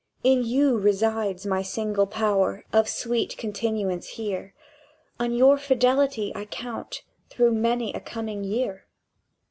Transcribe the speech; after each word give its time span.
"In 0.23 0.43
you 0.43 0.79
resides 0.79 1.45
my 1.45 1.61
single 1.61 2.07
power 2.07 2.65
Of 2.73 2.89
sweet 2.89 3.37
continuance 3.37 4.13
here; 4.17 4.55
On 5.19 5.31
your 5.31 5.59
fidelity 5.59 6.31
I 6.33 6.45
count 6.45 7.03
Through 7.29 7.51
many 7.51 7.93
a 7.93 7.99
coming 7.99 8.43
year." 8.43 8.87